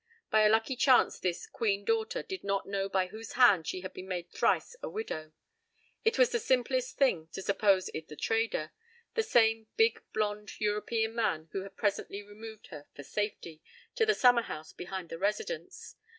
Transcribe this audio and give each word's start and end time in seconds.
By 0.31 0.41
a 0.41 0.49
lucky 0.49 0.75
chance 0.75 1.19
this 1.19 1.45
"Queen 1.45 1.85
Daughter" 1.85 2.23
did 2.23 2.43
not 2.43 2.65
know 2.65 2.89
by 2.89 3.05
whose 3.09 3.33
hand 3.33 3.67
she 3.67 3.81
had 3.81 3.93
been 3.93 4.07
made 4.07 4.31
thrice 4.31 4.75
a 4.81 4.89
widow; 4.89 5.31
it 6.03 6.17
was 6.17 6.31
the 6.31 6.39
simplest 6.39 6.97
thing 6.97 7.27
to 7.33 7.41
suppose 7.43 7.87
it 7.89 8.07
the 8.07 8.15
trader, 8.15 8.71
the 9.13 9.21
same 9.21 9.67
big, 9.77 10.01
blond, 10.11 10.59
European 10.59 11.13
man 11.13 11.49
who 11.51 11.61
had 11.61 11.75
presently 11.77 12.23
removed 12.23 12.69
her 12.71 12.87
"for 12.95 13.03
safety" 13.03 13.61
to 13.93 14.07
the 14.07 14.15
summer 14.15 14.41
house 14.41 14.73
behind 14.73 15.09
the 15.09 15.19
Residence. 15.19 15.95